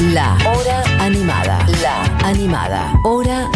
[0.00, 1.58] La Hora Animada.
[1.82, 2.92] La Animada.
[3.02, 3.48] Hora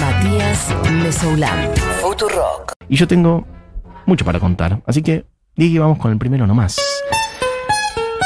[0.00, 1.70] Matías Mesoulán.
[2.02, 2.72] Futurock.
[2.88, 3.46] Y yo tengo
[4.04, 4.82] mucho para contar.
[4.86, 6.76] Así que, Diego, vamos con el primero nomás.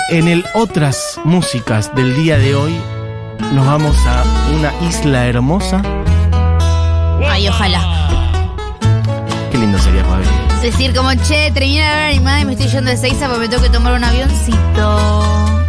[0.09, 2.75] En el otras músicas del día de hoy,
[3.53, 4.25] nos vamos a
[4.57, 5.83] una isla hermosa.
[7.29, 8.79] Ay, ojalá.
[9.51, 10.27] Qué lindo sería poder.
[10.57, 13.41] Es decir, como, che, terminé la hora animada y me estoy yendo de Seiza porque
[13.41, 15.62] me tengo que tomar un avioncito.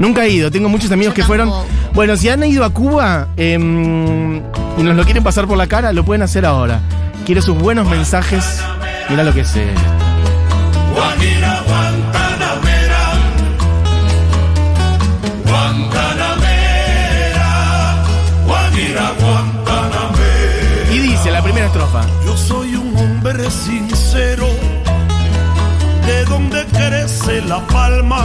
[0.00, 1.52] Nunca he ido, tengo muchos amigos Yo que fueron.
[1.92, 4.38] Bueno, si han ido a Cuba em,
[4.78, 6.80] y nos lo quieren pasar por la cara, lo pueden hacer ahora.
[7.26, 8.62] Quiero sus buenos mensajes.
[9.10, 9.80] Mira lo que es esto.
[10.94, 11.60] Guantanamera.
[20.90, 22.06] Y dice la primera estrofa.
[22.24, 24.46] Yo soy un hombre sincero,
[26.06, 28.24] de donde crece la palma.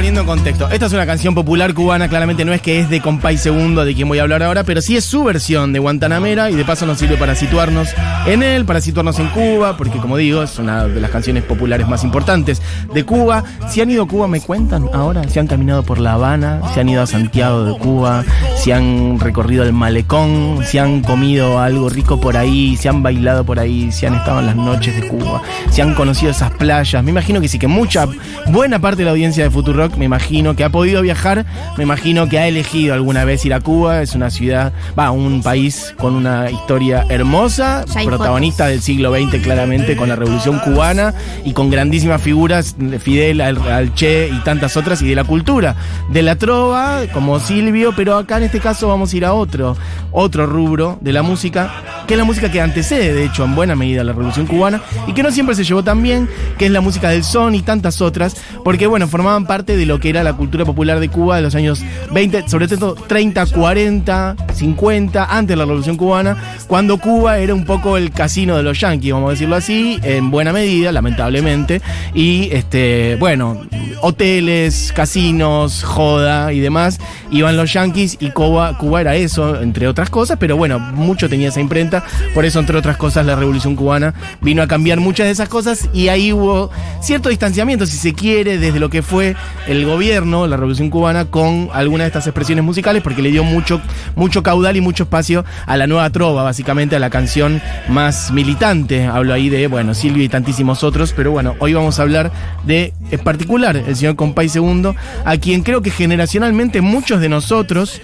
[0.00, 0.66] Poniendo en contexto.
[0.70, 3.94] Esta es una canción popular cubana, claramente no es que es de Compay Segundo, de
[3.94, 6.86] quien voy a hablar ahora, pero sí es su versión de Guantanamera y de paso
[6.86, 7.90] nos sirve para situarnos
[8.26, 11.86] en él, para situarnos en Cuba, porque como digo, es una de las canciones populares
[11.86, 12.62] más importantes
[12.94, 13.44] de Cuba.
[13.68, 16.80] Si han ido a Cuba, me cuentan ahora, si han caminado por La Habana, si
[16.80, 18.24] han ido a Santiago de Cuba,
[18.56, 23.44] si han recorrido el malecón, si han comido algo rico por ahí, si han bailado
[23.44, 27.04] por ahí, si han estado en las noches de Cuba, si han conocido esas playas.
[27.04, 28.06] Me imagino que sí, que mucha,
[28.46, 31.46] buena parte de la audiencia de Futurock, me imagino que ha podido viajar,
[31.76, 34.02] me imagino que ha elegido alguna vez ir a Cuba.
[34.02, 39.96] Es una ciudad, va, un país con una historia hermosa, protagonista del siglo XX claramente
[39.96, 44.76] con la revolución cubana y con grandísimas figuras de Fidel, al, al Che y tantas
[44.76, 45.76] otras y de la cultura,
[46.10, 49.76] de la trova como Silvio, pero acá en este caso vamos a ir a otro,
[50.12, 51.70] otro rubro de la música,
[52.06, 55.12] que es la música que antecede de hecho en buena medida la revolución cubana y
[55.12, 56.28] que no siempre se llevó tan bien,
[56.58, 60.00] que es la música del son y tantas otras, porque bueno, formaban parte de lo
[60.00, 61.82] que era la cultura popular de Cuba de los años
[62.12, 66.36] 20, sobre todo 30, 40, 50, antes de la revolución cubana,
[66.66, 70.30] cuando Cuba era un poco el casino de los yanquis, vamos a decirlo así, en
[70.30, 71.80] buena medida, lamentablemente,
[72.14, 73.60] y este, bueno,
[74.02, 80.10] hoteles, casinos, joda y demás, iban los yanquis y Cuba, Cuba era eso, entre otras
[80.10, 82.04] cosas, pero bueno, mucho tenía esa imprenta,
[82.34, 85.88] por eso entre otras cosas la revolución cubana vino a cambiar muchas de esas cosas
[85.92, 86.70] y ahí hubo
[87.00, 89.36] cierto distanciamiento, si se quiere, desde lo que fue
[89.70, 93.80] el gobierno, la revolución cubana, con algunas de estas expresiones musicales, porque le dio mucho,
[94.16, 99.06] mucho caudal y mucho espacio a la nueva trova, básicamente a la canción más militante.
[99.06, 102.32] Hablo ahí de, bueno, Silvio y tantísimos otros, pero bueno, hoy vamos a hablar
[102.64, 108.00] de, en particular, el señor Compay Segundo, a quien creo que generacionalmente muchos de nosotros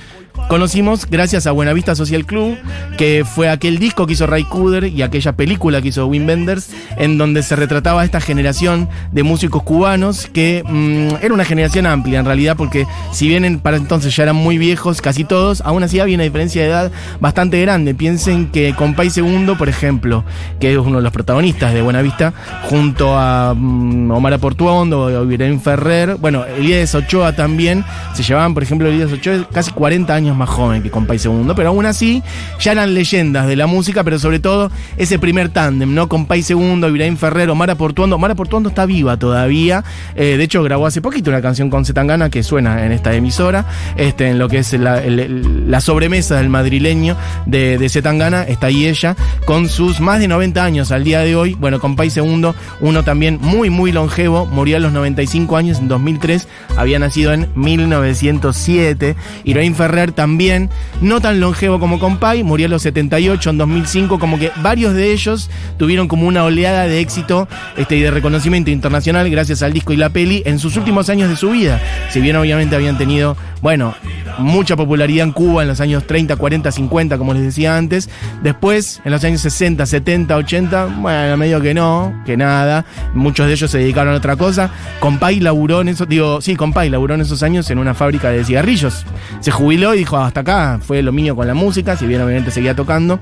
[0.49, 2.57] conocimos gracias a Buenavista Social Club,
[2.97, 6.71] que fue aquel disco que hizo Ray Cooder y aquella película que hizo Wim Wenders,
[6.97, 12.19] en donde se retrataba esta generación de músicos cubanos, que mm, era una generación amplia
[12.21, 15.83] en realidad, porque si bien en- para entonces ya eran muy viejos, casi todos, aún
[15.83, 17.95] así había una diferencia de edad bastante grande.
[17.95, 20.25] Piensen que Compay Segundo, por ejemplo,
[20.61, 22.33] que es uno de los protagonistas de Buenavista,
[22.63, 28.63] junto a mm, Omar Aportuondo, o Irene Ferrer, bueno, Elías Ochoa también, se llevaban, por
[28.63, 32.23] ejemplo, Elías Ochoa casi 40 años más joven que Compay Segundo, pero aún así
[32.59, 36.09] ya eran leyendas de la música, pero sobre todo ese primer tándem, ¿no?
[36.09, 38.17] Compay Segundo, Ibrahim Ferrer, Omar Aportuondo.
[38.17, 42.31] Omar Aportuondo está viva todavía, eh, de hecho grabó hace poquito una canción con Zetangana
[42.31, 43.67] que suena en esta emisora,
[43.97, 47.17] este, en lo que es la sobremesa del madrileño
[47.47, 51.37] de, de Zetangana, está ahí ella, con sus más de 90 años al día de
[51.37, 55.89] hoy, bueno, Compay Segundo, uno también muy, muy longevo, murió a los 95 años en
[55.89, 60.69] 2003, había nacido en 1907, Ibrahim Ferrer también,
[61.01, 65.13] no tan longevo como Compay, murió a los 78 en 2005, como que varios de
[65.13, 65.49] ellos
[65.79, 67.47] tuvieron como una oleada de éxito
[67.77, 71.29] este, y de reconocimiento internacional gracias al disco y la peli en sus últimos años
[71.29, 71.81] de su vida.
[72.11, 73.95] Si bien obviamente habían tenido, bueno,
[74.39, 78.09] mucha popularidad en Cuba en los años 30, 40, 50, como les decía antes,
[78.43, 83.53] después en los años 60, 70, 80, bueno, medio que no, que nada, muchos de
[83.53, 84.71] ellos se dedicaron a otra cosa.
[85.01, 88.45] Compay laburó en esos, digo, sí, Compay laburó en esos años en una fábrica de
[88.45, 89.05] cigarrillos.
[89.41, 92.77] Se jubiló y hasta acá, fue lo mío con la música, si bien obviamente seguía
[92.77, 93.19] tocando.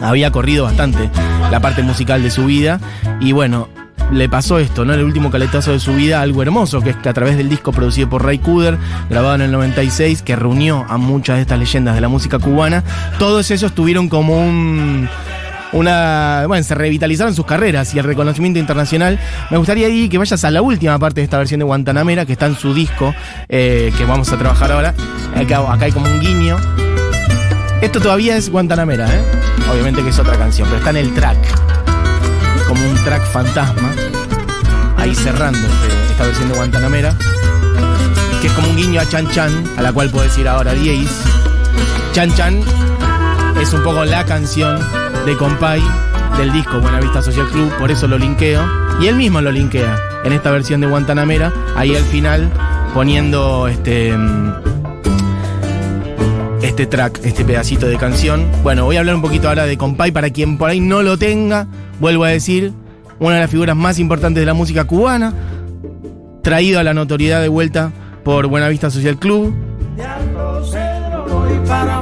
[0.00, 1.10] Había corrido bastante
[1.50, 2.80] la parte musical de su vida
[3.20, 3.68] y bueno,
[4.10, 4.92] le pasó esto, ¿no?
[4.94, 7.72] El último caletazo de su vida, algo hermoso, que es que a través del disco
[7.72, 8.78] producido por Ray Cooder,
[9.08, 12.82] grabado en el 96, que reunió a muchas de estas leyendas de la música cubana,
[13.18, 15.08] todos ellos tuvieron como un
[15.72, 16.44] una.
[16.46, 19.18] Bueno, se revitalizaron sus carreras y el reconocimiento internacional.
[19.50, 22.32] Me gustaría ir que vayas a la última parte de esta versión de Guantanamera, que
[22.32, 23.14] está en su disco,
[23.48, 24.94] eh, que vamos a trabajar ahora.
[25.34, 26.56] Acá, acá hay como un guiño.
[27.80, 29.22] Esto todavía es Guantanamera, ¿eh?
[29.72, 31.38] Obviamente que es otra canción, pero está en el track.
[32.68, 33.90] Como un track fantasma.
[34.96, 37.14] Ahí cerrando este- esta versión de Guantanamera.
[38.40, 41.08] Que es como un guiño a Chan Chan, a la cual puedes ir ahora 10.
[42.12, 42.60] Chan Chan
[43.60, 44.78] es un poco la canción
[45.26, 45.82] de Compay
[46.36, 48.62] del disco Buenavista Social Club, por eso lo linkeo.
[49.00, 52.50] Y él mismo lo linkea en esta versión de Guantanamera, ahí al final
[52.94, 54.52] poniendo este mm,
[56.62, 58.46] este track, este pedacito de canción.
[58.62, 61.18] Bueno, voy a hablar un poquito ahora de Compay para quien por ahí no lo
[61.18, 61.66] tenga.
[62.00, 62.72] Vuelvo a decir,
[63.18, 65.32] una de las figuras más importantes de la música cubana,
[66.42, 67.92] traído a la notoriedad de vuelta
[68.24, 69.54] por Buenavista Social Club.
[69.96, 72.00] De Alto Cedro voy para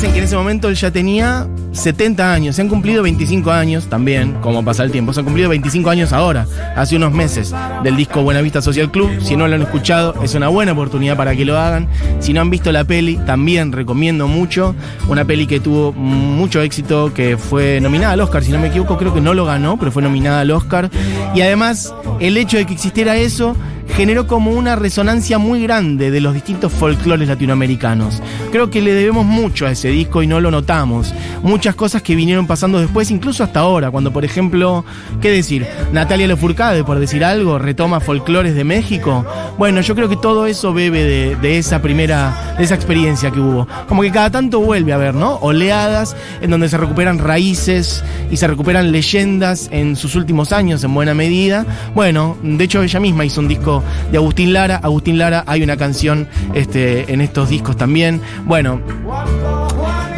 [0.00, 4.64] Que en ese momento ya tenía 70 años, se han cumplido 25 años también, como
[4.64, 6.46] pasa el tiempo, se han cumplido 25 años ahora,
[6.76, 7.52] hace unos meses,
[7.82, 9.10] del disco Buenavista Social Club.
[9.20, 11.88] Si no lo han escuchado, es una buena oportunidad para que lo hagan.
[12.20, 14.76] Si no han visto la peli, también recomiendo mucho.
[15.08, 18.98] Una peli que tuvo mucho éxito, que fue nominada al Oscar, si no me equivoco,
[18.98, 20.90] creo que no lo ganó, pero fue nominada al Oscar.
[21.34, 23.56] Y además, el hecho de que existiera eso
[23.96, 28.22] generó como una resonancia muy grande de los distintos folclores latinoamericanos.
[28.52, 31.14] Creo que le debemos mucho a ese disco y no lo notamos.
[31.42, 34.84] Muchas cosas que vinieron pasando después, incluso hasta ahora, cuando por ejemplo,
[35.20, 35.66] ¿qué decir?
[35.92, 39.24] Natalia Lafourcade, por decir algo, retoma folclores de México.
[39.58, 43.40] Bueno, yo creo que todo eso bebe de, de esa primera, de esa experiencia que
[43.40, 43.66] hubo.
[43.88, 45.36] Como que cada tanto vuelve a haber, ¿no?
[45.36, 50.94] Oleadas en donde se recuperan raíces y se recuperan leyendas en sus últimos años en
[50.94, 51.66] buena medida.
[51.94, 53.77] Bueno, de hecho ella misma hizo un disco
[54.10, 54.76] de Agustín Lara.
[54.76, 58.20] Agustín Lara hay una canción este, en estos discos también.
[58.44, 58.80] Bueno,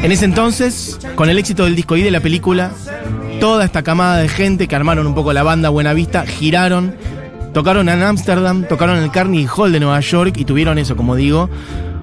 [0.02, 2.72] en ese entonces, con el éxito del disco y de la película,
[3.40, 6.94] toda esta camada de gente que armaron un poco la banda Buenavista, giraron,
[7.52, 11.16] tocaron en Ámsterdam, tocaron en el Carnegie Hall de Nueva York y tuvieron eso, como
[11.16, 11.50] digo,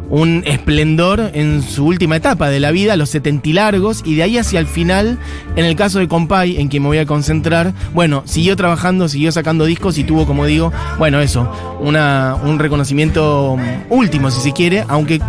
[0.10, 4.38] un esplendor en su última etapa de la vida, los 70 largos, y de ahí
[4.38, 5.18] hacia el final,
[5.56, 9.32] en el caso de Compay, en quien me voy a concentrar, bueno, siguió trabajando, siguió
[9.32, 13.58] sacando discos y tuvo, como digo, bueno, eso, una, un reconocimiento
[13.90, 15.20] último, si se quiere, aunque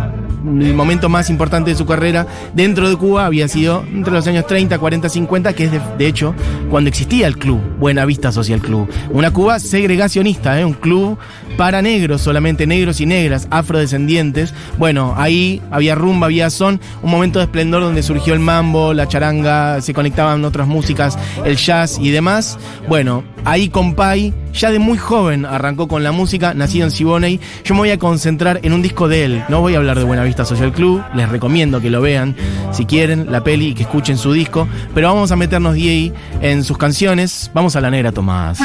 [0.45, 4.47] el momento más importante de su carrera dentro de Cuba había sido entre los años
[4.47, 6.33] 30, 40, 50, que es de, hecho
[6.69, 8.89] cuando existía el club, Buenavista Social Club.
[9.11, 10.65] Una Cuba segregacionista, ¿eh?
[10.65, 11.17] un club
[11.57, 14.53] para negros, solamente negros y negras, afrodescendientes.
[14.77, 19.07] Bueno, ahí había rumba, había son, un momento de esplendor donde surgió el mambo, la
[19.07, 22.57] charanga, se conectaban otras músicas, el jazz y demás.
[22.87, 27.39] Bueno, ahí Compay, ya de muy joven arrancó con la música, nacido en Siboney.
[27.63, 30.03] Yo me voy a concentrar en un disco de él, no voy a hablar de
[30.03, 32.35] Buenavista Social Club, les recomiendo que lo vean
[32.71, 36.13] si quieren, la peli y que escuchen su disco, pero vamos a meternos de ahí
[36.41, 37.51] en sus canciones.
[37.53, 38.59] Vamos a la negra Tomás.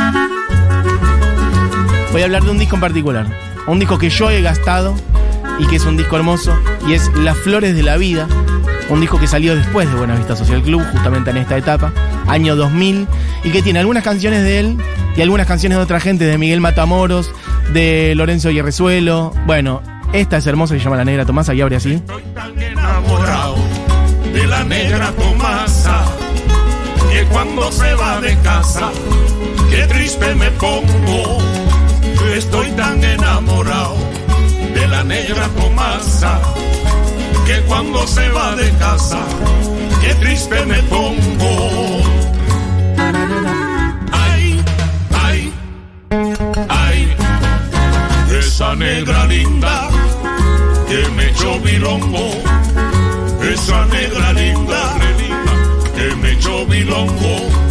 [2.12, 3.26] Voy a hablar de un disco en particular,
[3.66, 4.94] un disco que yo he gastado
[5.58, 8.28] y que es un disco hermoso y es Las Flores de la Vida,
[8.90, 11.92] un disco que salió después de Buenavista Social Club, justamente en esta etapa,
[12.26, 13.06] año 2000,
[13.44, 14.76] y que tiene algunas canciones de él
[15.16, 17.30] y algunas canciones de otra gente, de Miguel Matamoros,
[17.72, 19.32] de Lorenzo Hierrezuelo.
[19.46, 19.82] Bueno,
[20.12, 21.94] esta es hermosa, se llama La Negra Tomasa y abre así.
[21.94, 23.56] Estoy tan enamorado
[24.32, 26.04] de la negra Tomasa
[27.10, 28.90] que cuando se va de casa,
[29.70, 31.38] qué triste me pongo.
[32.34, 33.96] Estoy tan enamorado
[34.74, 36.40] de la negra Tomasa
[37.46, 39.20] que cuando se va de casa,
[40.00, 42.02] qué triste me pongo.
[44.12, 44.64] Ay,
[45.22, 45.52] ay,
[46.68, 47.16] ay,
[48.38, 49.88] esa negra linda
[50.88, 52.30] que me echó bilongo,
[53.52, 54.94] esa negra linda,
[55.94, 57.63] que me echó bilongo.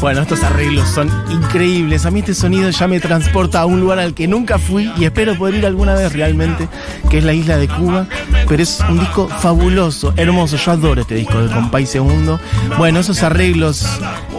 [0.00, 2.06] Bueno, estos arreglos son increíbles.
[2.06, 5.04] A mí este sonido ya me transporta a un lugar al que nunca fui y
[5.04, 6.68] espero poder ir alguna vez realmente,
[7.10, 8.06] que es la isla de Cuba.
[8.48, 10.56] Pero es un disco fabuloso, hermoso.
[10.56, 12.38] Yo adoro este disco de Compay Segundo.
[12.78, 13.86] Bueno, esos arreglos,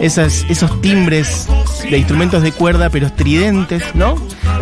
[0.00, 1.46] esos timbres
[1.88, 4.16] de instrumentos de cuerda, pero estridentes, ¿no?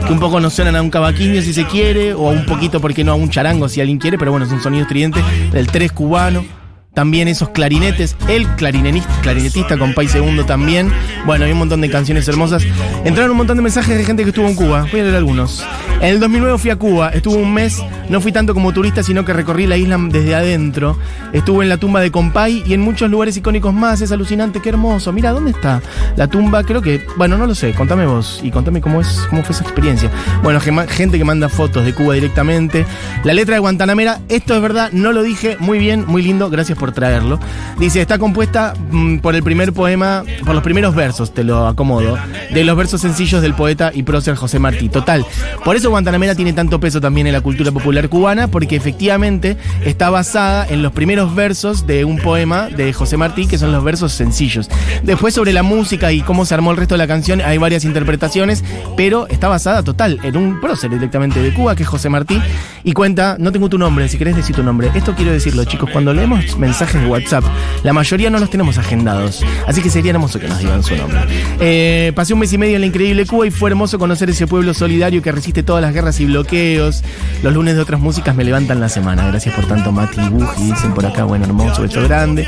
[0.05, 2.81] Que un poco nos suenan a un cavaquinho si se quiere, o a un poquito,
[2.81, 5.69] porque no, a un charango si alguien quiere, pero bueno, es un sonido estridente del
[5.69, 6.58] tres cubano
[6.99, 10.93] también esos clarinetes, el clarinetista, con Pai Segundo también.
[11.27, 12.65] Bueno, hay un montón de canciones hermosas.
[13.05, 14.85] Entraron un montón de mensajes de gente que estuvo en Cuba.
[14.91, 15.65] Voy a leer algunos.
[16.01, 19.25] En el 2009 fui a Cuba, estuve un mes, no fui tanto como turista, sino
[19.25, 20.97] que recorrí la isla desde adentro.
[21.33, 24.01] Estuve en la tumba de Compay y en muchos lugares icónicos más.
[24.01, 25.13] Es alucinante, qué hermoso.
[25.13, 25.81] Mira, ¿dónde está
[26.17, 26.65] la tumba?
[26.65, 27.75] Creo que, bueno, no lo sé.
[27.75, 30.11] Contame vos y contame cómo es, cómo fue esa experiencia.
[30.43, 32.87] Bueno, gente que manda fotos de Cuba directamente.
[33.23, 35.57] La letra de Guantanamera, esto es verdad, no lo dije.
[35.61, 37.39] Muy bien, muy lindo, gracias por traerlo.
[37.79, 42.17] Dice, está compuesta mm, por el primer poema, por los primeros versos, te lo acomodo,
[42.51, 44.89] de los versos sencillos del poeta y prócer José Martí.
[44.89, 45.25] Total.
[45.65, 50.11] Por eso Guantanamera tiene tanto peso también en la cultura popular cubana, porque efectivamente está
[50.11, 54.13] basada en los primeros versos de un poema de José Martí, que son los versos
[54.13, 54.71] sencillos.
[55.03, 57.85] Después sobre la música y cómo se armó el resto de la canción, hay varias
[57.85, 58.65] interpretaciones,
[58.97, 62.41] pero está basada total en un prócer directamente de Cuba, que es José Martí,
[62.85, 64.91] y cuenta, no tengo tu nombre, si querés decir tu nombre.
[64.95, 67.45] Esto quiero decirlo, chicos, cuando leemos mensajes de WhatsApp,
[67.83, 71.19] la mayoría no los tenemos agendados, así que sería hermoso que nos digan su nombre.
[71.59, 74.47] Eh, pasé un mes y medio en la increíble Cuba y fue hermoso conocer ese
[74.47, 77.03] pueblo solidario que resiste todas las guerras y bloqueos.
[77.43, 79.27] Los lunes de otras músicas me levantan la semana.
[79.27, 82.47] Gracias por tanto, Mati y Buji, dicen por acá, bueno, hermoso, beso grande.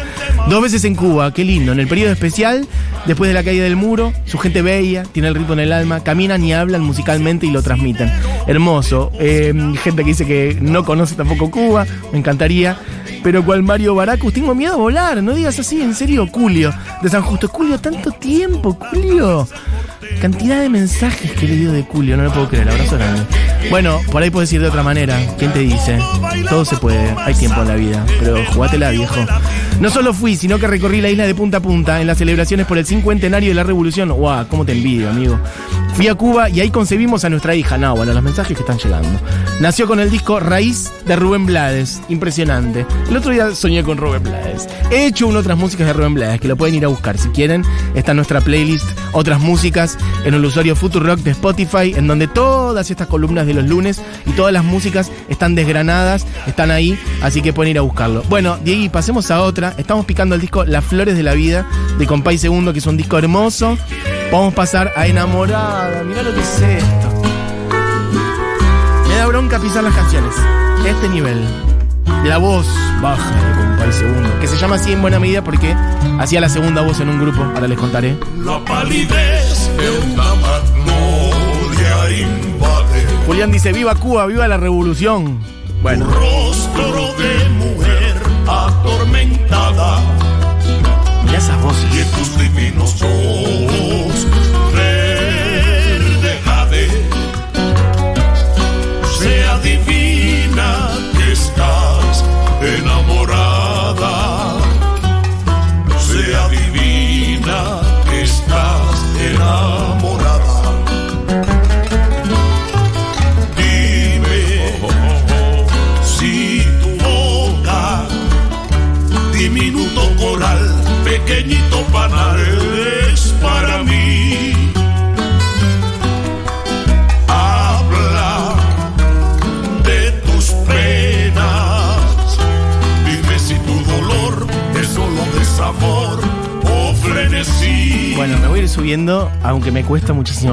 [0.49, 1.73] Dos veces en Cuba, qué lindo.
[1.73, 2.69] En el periodo especial,
[3.07, 6.05] después de la caída del muro, su gente bella, tiene el ritmo en el alma,
[6.05, 8.13] caminan y hablan musicalmente y lo transmiten.
[8.47, 9.11] Hermoso.
[9.19, 12.79] Eh, gente que dice que no conoce tampoco Cuba, me encantaría.
[13.23, 16.73] Pero cual Mario Baracus, tengo miedo a volar, no digas así, en serio, Julio.
[17.03, 19.47] De San Justo, Julio, tanto tiempo, Julio.
[20.21, 23.23] Cantidad de mensajes que he leído de Julio, no lo puedo creer, abrazo grande.
[23.71, 25.19] Bueno, por ahí puedes ir de otra manera.
[25.39, 25.99] ¿Quién te dice?
[26.49, 29.21] Todo se puede, hay tiempo en la vida, pero jugátela, viejo.
[29.81, 32.67] No solo fui, sino que recorrí la isla de punta a punta en las celebraciones
[32.67, 34.11] por el cincuentenario de la revolución.
[34.11, 34.47] ¡Guau!
[34.49, 35.39] ¿Cómo te envidio, amigo?
[35.95, 37.77] Fui a Cuba y ahí concebimos a nuestra hija.
[37.77, 39.21] No, bueno, los mensajes que están llegando.
[39.61, 42.01] Nació con el disco Raíz de Rubén Blades.
[42.09, 42.87] Impresionante.
[43.09, 44.67] El otro día soñé con Rubén Blades.
[44.91, 47.29] He hecho un otras músicas de Rubén Blades que lo pueden ir a buscar si
[47.29, 47.65] quieren.
[47.95, 52.91] Está en nuestra playlist Otras Músicas en el usuario Futurock de Spotify, en donde todas
[52.91, 57.53] estas columnas de los lunes y todas las músicas están desgranadas, están ahí, así que
[57.53, 58.23] pueden ir a buscarlo.
[58.29, 59.75] Bueno, Diego, pasemos a otra.
[59.77, 61.67] Estamos picando el disco Las Flores de la Vida
[61.99, 63.77] de Compay Segundo, que es un disco hermoso.
[64.33, 66.05] Vamos a pasar a Enamorada.
[66.05, 67.23] Mirá lo que es esto.
[69.09, 70.35] Me da bronca pisar las canciones.
[70.85, 71.45] De este nivel.
[72.25, 72.67] La voz
[73.03, 75.75] baja de Compay Segundo, que se llama así en buena medida porque
[76.19, 78.17] hacía la segunda voz en un grupo, ahora les contaré.
[78.45, 85.39] La palidez de una magnolia invade Julián dice, viva Cuba, viva la revolución.
[85.83, 89.99] Bueno, rostro de mujer atormentada
[91.41, 94.27] y en tus divinos ojos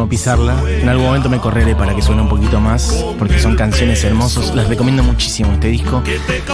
[0.10, 0.62] pisarla.
[0.68, 4.54] En algún momento me correré para que suene un poquito más, porque son canciones hermosas.
[4.56, 6.04] Les recomiendo muchísimo este disco.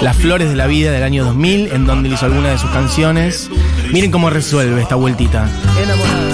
[0.02, 2.70] Las Flores de la Vida del año 2000, en donde él hizo algunas de sus
[2.72, 3.50] canciones.
[3.92, 5.48] Miren cómo resuelve esta vueltita.
[5.82, 6.33] Enamorada.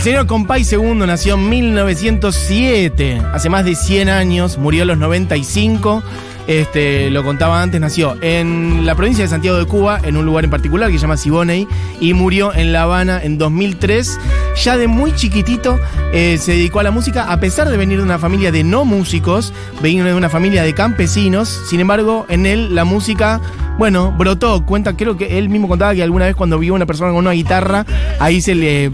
[0.00, 4.96] El señor Compay II nació en 1907, hace más de 100 años, murió a los
[4.96, 6.02] 95.
[6.46, 10.44] Este, lo contaba antes, nació en la provincia de Santiago de Cuba, en un lugar
[10.44, 11.68] en particular que se llama Siboney,
[12.00, 14.18] y murió en La Habana en 2003.
[14.56, 15.78] Ya de muy chiquitito
[16.12, 18.84] eh, se dedicó a la música, a pesar de venir de una familia de no
[18.84, 19.52] músicos,
[19.82, 21.48] venir de una familia de campesinos.
[21.68, 23.40] Sin embargo, en él la música,
[23.78, 24.64] bueno, brotó.
[24.66, 27.18] Cuenta, creo que él mismo contaba que alguna vez cuando vio a una persona con
[27.18, 27.86] una guitarra,
[28.18, 28.90] ahí se le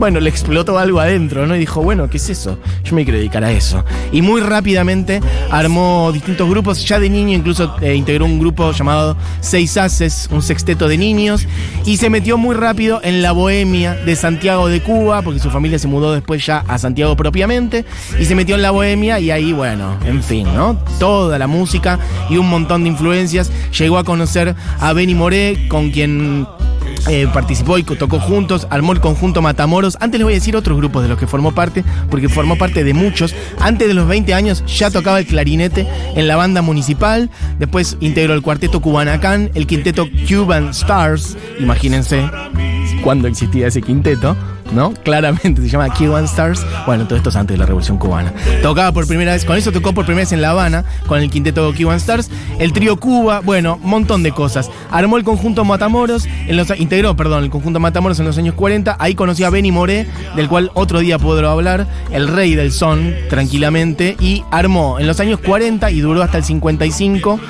[0.00, 1.54] bueno, le explotó algo adentro, ¿no?
[1.54, 2.58] Y dijo, bueno, ¿qué es eso?
[2.84, 3.84] Yo me quiero dedicar a eso.
[4.12, 6.82] Y muy rápidamente armó distintos grupos.
[6.88, 11.46] Ya de niño incluso eh, integró un grupo llamado Seis Haces, un sexteto de niños.
[11.84, 14.89] Y se metió muy rápido en la bohemia de Santiago de Cuba,
[15.22, 17.84] porque su familia se mudó después ya a Santiago propiamente.
[18.18, 20.78] Y se metió en la bohemia y ahí, bueno, en fin, ¿no?
[20.98, 23.50] Toda la música y un montón de influencias.
[23.78, 26.46] Llegó a conocer a Benny Moré, con quien
[27.08, 29.96] eh, participó y tocó juntos, armó el conjunto Matamoros.
[30.00, 32.82] Antes les voy a decir otros grupos de los que formó parte, porque formó parte
[32.82, 33.34] de muchos.
[33.60, 37.30] Antes de los 20 años ya tocaba el clarinete en la banda municipal.
[37.58, 41.36] Después integró el cuarteto Cubanacán, el quinteto Cuban Stars.
[41.60, 42.28] Imagínense
[43.02, 44.36] cuando existía ese quinteto.
[44.72, 44.92] ¿No?
[45.04, 46.64] Claramente se llama Cuban Stars.
[46.86, 48.32] Bueno, todo esto es antes de la Revolución Cubana.
[48.62, 51.30] Tocaba por primera vez, con eso tocó por primera vez en La Habana, con el
[51.30, 52.30] quinteto Cuban Stars.
[52.58, 54.70] El trío Cuba, bueno, montón de cosas.
[54.90, 58.96] Armó el conjunto Matamoros, en los, integró, perdón, el conjunto Matamoros en los años 40.
[58.98, 63.14] Ahí conoció a Benny Moré, del cual otro día podré hablar, el rey del son,
[63.28, 64.16] tranquilamente.
[64.20, 67.40] Y armó en los años 40 y duró hasta el 55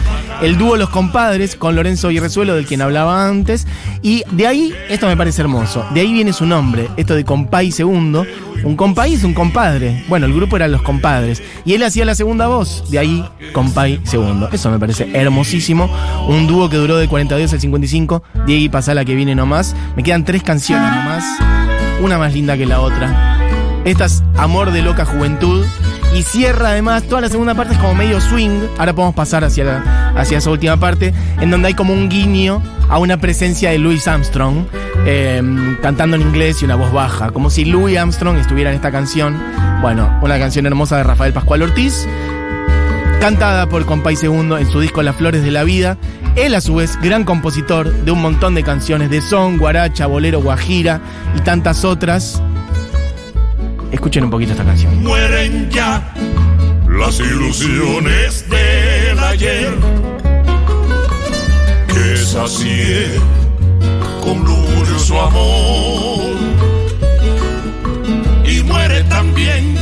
[0.42, 3.66] el dúo Los Compadres con Lorenzo Resuelo, del quien hablaba antes.
[4.02, 8.26] Y de ahí, esto me parece hermoso, de ahí viene su nombre, de Compay Segundo.
[8.62, 10.04] Un compay es un compadre.
[10.08, 11.42] Bueno, el grupo era Los Compadres.
[11.64, 14.48] Y él hacía la segunda voz, de ahí Compay Segundo.
[14.52, 15.90] Eso me parece hermosísimo.
[16.28, 18.22] Un dúo que duró de 42 al 55.
[18.46, 19.74] De ahí pasa la que viene nomás.
[19.96, 21.24] Me quedan tres canciones nomás.
[22.02, 23.38] Una más linda que la otra.
[23.84, 25.64] Esta es Amor de Loca Juventud.
[26.14, 28.62] Y cierra además, toda la segunda parte es como medio swing.
[28.78, 32.98] Ahora podemos pasar hacia, hacia esa última parte, en donde hay como un guiño a
[32.98, 34.66] una presencia de Louis Armstrong,
[35.06, 38.90] em, cantando en inglés y una voz baja, como si Louis Armstrong estuviera en esta
[38.90, 39.40] canción.
[39.80, 42.06] Bueno, una canción hermosa de Rafael Pascual Ortiz,
[43.20, 45.96] cantada por Compay Segundo en su disco Las Flores de la Vida.
[46.34, 50.40] Él, a su vez, gran compositor de un montón de canciones de son, guaracha, bolero,
[50.42, 51.00] guajira
[51.36, 52.42] y tantas otras.
[53.90, 55.02] Escuchen un poquito esta canción.
[55.02, 56.14] Mueren ya
[56.88, 59.74] las ilusiones del ayer
[61.88, 63.06] que sacié
[64.22, 64.40] con
[65.00, 66.36] su amor
[68.44, 69.74] y muere también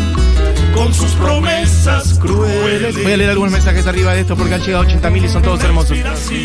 [0.74, 3.02] con sus promesas crueles.
[3.02, 5.62] Voy a leer algunos mensajes arriba de esto porque han llegado 80.000 y son todos
[5.64, 5.98] hermosos.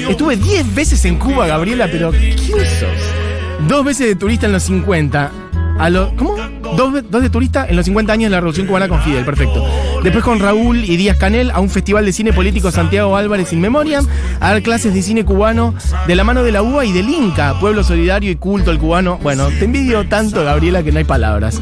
[0.10, 3.68] Estuve 10 veces en Cuba, Gabriela, pero ¿quién sos?
[3.68, 5.32] Dos veces de turista en los 50.
[5.80, 6.33] A lo, ¿Cómo?
[6.76, 9.64] Dos, de turista en los 50 años de la Revolución Cubana con Fidel, perfecto.
[10.04, 13.62] Después con Raúl y Díaz Canel a un festival de cine político Santiago Álvarez in
[13.62, 14.06] Memoriam,
[14.42, 15.74] a dar clases de cine cubano
[16.08, 19.18] de la mano de la UBA y del Inca, pueblo solidario y culto al cubano.
[19.24, 21.62] Bueno, te envidio tanto, Gabriela, que no hay palabras.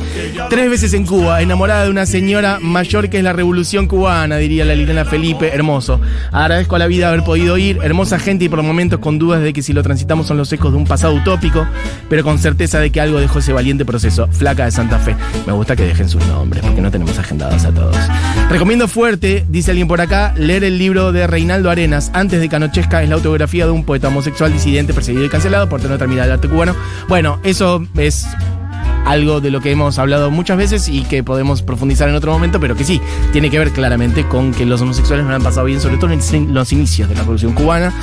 [0.49, 4.65] Tres veces en Cuba, enamorada de una señora mayor que es la Revolución Cubana, diría
[4.65, 6.01] la Liliana Felipe, hermoso.
[6.31, 9.53] Agradezco a la vida haber podido ir, hermosa gente y por momentos con dudas de
[9.53, 11.67] que si lo transitamos son los ecos de un pasado utópico,
[12.09, 14.27] pero con certeza de que algo dejó ese valiente proceso.
[14.31, 15.15] Flaca de Santa Fe.
[15.45, 17.95] Me gusta que dejen sus nombres, porque no tenemos agendados a todos.
[18.49, 23.01] Recomiendo fuerte, dice alguien por acá, leer el libro de Reinaldo Arenas, Antes de Canochesca,
[23.01, 26.33] es la autobiografía de un poeta homosexual disidente, perseguido y cancelado por tener terminado el
[26.33, 26.75] arte cubano.
[27.07, 28.27] Bueno, eso es
[29.05, 32.59] algo de lo que hemos hablado muchas veces y que podemos profundizar en otro momento,
[32.59, 35.79] pero que sí, tiene que ver claramente con que los homosexuales no han pasado bien,
[35.79, 37.93] sobre todo en los inicios de la Revolución Cubana.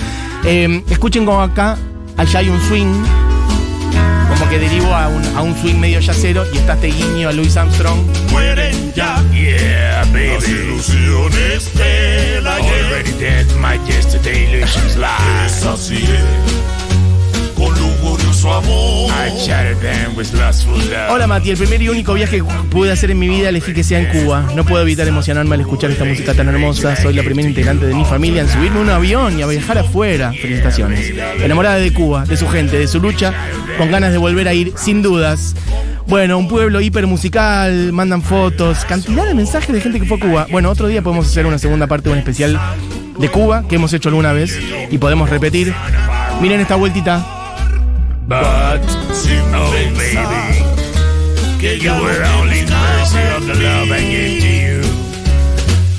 [0.45, 1.77] Eh, escuchen como acá,
[2.17, 3.05] allá hay un swing
[4.39, 7.33] como que derivo a un, a un swing medio yacero y está este guiño a
[7.33, 7.99] Louis Armstrong.
[8.31, 10.29] Mueren ya, yeah, baby.
[10.35, 15.47] Las ilusiones de la Already dead, my yesterday illusions lie.
[15.47, 16.05] Es así,
[18.47, 19.11] amor.
[21.11, 23.83] Hola Mati, el primer y único viaje que pude hacer en mi vida elegí que
[23.83, 24.49] sea en Cuba.
[24.55, 26.97] No puedo evitar emocionarme al escuchar esta música tan hermosa.
[26.97, 29.79] Soy la primera integrante de mi familia en subirme a un avión y a viajar
[29.79, 30.33] afuera.
[30.33, 31.13] Felicitaciones.
[31.43, 33.35] Enamorada de Cuba, de su gente, de su lucha,
[33.77, 35.55] con ganas de volver a ir, sin dudas.
[36.07, 40.21] Bueno, un pueblo hiper musical, mandan fotos, cantidad de mensajes de gente que fue a
[40.21, 40.47] Cuba.
[40.51, 42.59] Bueno, otro día podemos hacer una segunda parte, un especial
[43.19, 44.59] de Cuba que hemos hecho alguna vez
[44.91, 45.75] y podemos repetir.
[46.41, 47.38] Miren esta vueltita.
[48.29, 50.13] But sin oh, baby,
[51.83, 54.83] you were only mercy of the love I gave to you.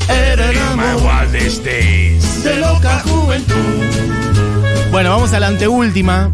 [0.07, 3.55] Era my wildest days de loca juventud.
[4.91, 6.31] Bueno, vamos a la anteúltima.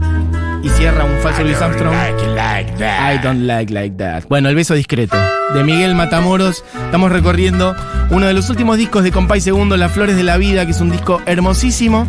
[0.61, 1.95] Y cierra un falso Luis Armstrong.
[1.95, 4.25] I don't like like that.
[4.27, 5.15] Bueno, el beso discreto.
[5.53, 6.65] De Miguel Matamoros.
[6.73, 7.73] Estamos recorriendo
[8.09, 10.81] uno de los últimos discos de Compay Segundo, Las Flores de la Vida, que es
[10.81, 12.05] un disco hermosísimo.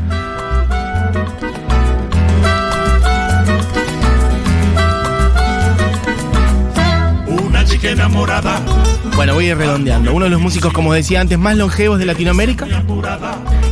[9.15, 10.13] Bueno, voy a ir redondeando.
[10.13, 12.67] Uno de los músicos, como decía antes, más longevos de Latinoamérica.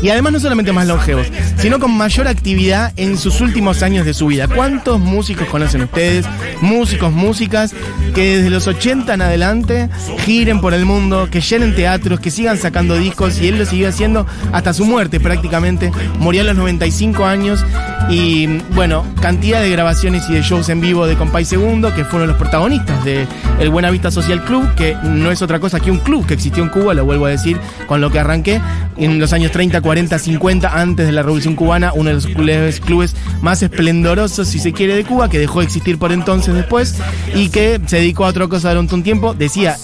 [0.01, 1.27] Y además no solamente más longevos,
[1.59, 4.49] sino con mayor actividad en sus últimos años de su vida.
[4.49, 6.27] ¿Cuántos músicos conocen ustedes?
[6.61, 7.75] Músicos, músicas,
[8.15, 9.89] que desde los 80 en adelante
[10.25, 13.89] giren por el mundo, que llenen teatros, que sigan sacando discos y él lo siguió
[13.89, 15.91] haciendo hasta su muerte prácticamente.
[16.19, 17.65] Murió a los 95 años
[18.11, 22.29] Y bueno, cantidad de grabaciones y de shows en vivo de Compay Segundo, que fueron
[22.29, 23.27] los protagonistas de
[23.59, 26.63] el Buena Vista Social Club, que no es otra cosa que un club que existió
[26.63, 28.61] en Cuba, lo vuelvo a decir, con lo que arranqué
[28.97, 32.81] en los años 30, 40, 50, antes de la Revolución Cubana, uno de los clubes,
[32.81, 36.97] clubes más esplendorosos, si se quiere, de Cuba, que dejó de existir por entonces después
[37.35, 39.35] y que se dedicó a otra cosa durante un tiempo.
[39.35, 39.77] Decía,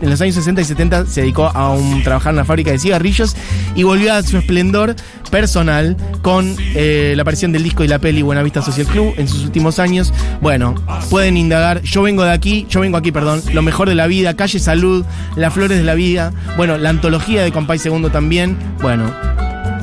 [0.00, 3.36] en los años 60 y 70 se dedicó a trabajar en una fábrica de cigarrillos
[3.74, 4.94] y volvió a su esplendor
[5.30, 9.28] personal con eh, la aparición del disco y la peli Buena Vista Social Club en
[9.28, 10.12] sus últimos años.
[10.40, 10.74] Bueno,
[11.10, 11.82] pueden indagar.
[11.82, 13.42] Yo vengo de aquí, yo vengo aquí, perdón.
[13.52, 15.04] Lo mejor de la vida, Calle Salud,
[15.36, 16.32] Las Flores de la Vida.
[16.56, 18.56] Bueno, la antología de Compay Segundo también.
[18.80, 19.12] Bueno,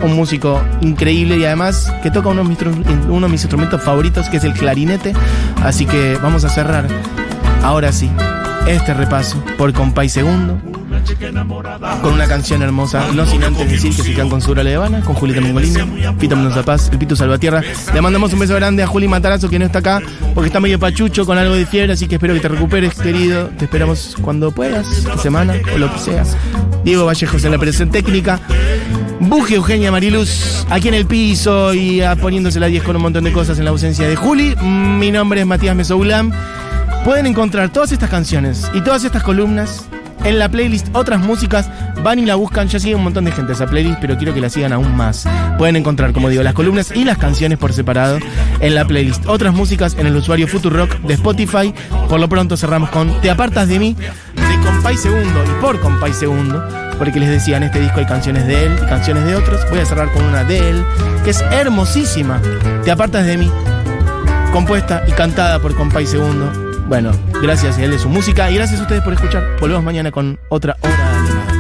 [0.02, 4.54] un músico increíble y además que toca uno de mis instrumentos favoritos, que es el
[4.54, 5.14] clarinete.
[5.64, 6.88] Así que vamos a cerrar,
[7.64, 8.10] ahora sí,
[8.68, 10.58] este repaso por Compay Segundo.
[12.02, 15.14] Con una canción hermosa, no sin antes decir que se quedan con Segura Levana, con
[15.14, 15.80] Julieta Mengolini,
[16.20, 17.62] Pito Mendoza Paz, el Pito Salvatierra.
[17.94, 20.02] Le mandamos un beso grande a Juli Matarazo, que no está acá,
[20.34, 23.50] porque está medio pachucho con algo de fiebre, así que espero que te recuperes, querido.
[23.58, 26.24] Te esperamos cuando puedas, esta semana o lo que sea.
[26.84, 28.40] Diego Vallejos en la presión técnica.
[29.20, 33.32] Buge Eugenia Mariluz aquí en el piso y poniéndose la 10 con un montón de
[33.32, 34.56] cosas en la ausencia de Juli.
[34.56, 36.32] Mi nombre es Matías Mesoulam.
[37.06, 39.86] Pueden encontrar todas estas canciones y todas estas columnas
[40.24, 41.70] en la playlist Otras Músicas.
[42.04, 44.42] Van y la buscan, ya sigue un montón de gente esa playlist, pero quiero que
[44.42, 45.28] la sigan aún más.
[45.60, 48.18] Pueden encontrar, como digo, las columnas y las canciones por separado
[48.60, 51.76] en la playlist Otras Músicas en el usuario Futurock de Spotify.
[52.10, 56.12] Por lo pronto cerramos con Te apartas de mí, de Compay Segundo y por Compay
[56.12, 59.62] Segundo porque les decía, en este disco hay canciones de él y canciones de otros.
[59.70, 60.84] Voy a cerrar con una de él,
[61.24, 62.42] que es hermosísima.
[62.84, 63.52] Te apartas de mí,
[64.52, 66.65] compuesta y cantada por Compay Segundo.
[66.88, 69.44] Bueno, gracias a él de su música y gracias a ustedes por escuchar.
[69.60, 71.22] Volvemos mañana con otra hora.
[71.22, 71.55] Mañana.